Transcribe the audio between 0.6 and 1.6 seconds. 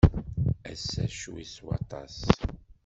Ass-a ccwi s